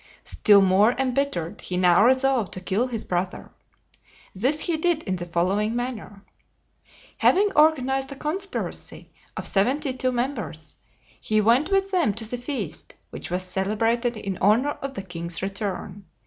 Still 0.23 0.63
more 0.63 0.93
embittered, 0.93 1.61
he 1.61 1.77
now 1.77 2.03
resolved 2.03 2.53
to 2.53 2.59
kill 2.59 2.87
his 2.87 3.03
brother. 3.03 3.51
This 4.33 4.61
he 4.61 4.75
did 4.75 5.03
in 5.03 5.17
the 5.17 5.27
following 5.27 5.75
manner: 5.75 6.23
Having 7.19 7.51
organized 7.55 8.11
a 8.11 8.15
conspiracy 8.15 9.11
of 9.37 9.45
seventy 9.45 9.93
two 9.93 10.11
members, 10.11 10.77
he 11.21 11.39
went 11.39 11.69
with 11.69 11.91
them 11.91 12.15
to 12.15 12.27
the 12.27 12.37
feast 12.39 12.95
which 13.11 13.29
was 13.29 13.43
celebrated 13.43 14.17
in 14.17 14.39
honor 14.41 14.71
of 14.81 14.95
the 14.95 15.03
king's 15.03 15.43
return. 15.43 16.05